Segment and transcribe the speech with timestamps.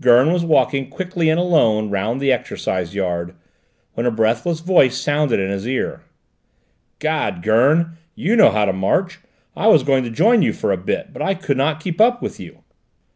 [0.00, 3.34] Gurn was walking quickly and alone round the exercise yard,
[3.94, 6.04] when a breathless voice sounded in his ear.
[7.00, 9.18] "'Gad, Gurn, you know how to march!
[9.56, 12.22] I was going to join you for a bit, but I could not keep up
[12.22, 12.60] with you."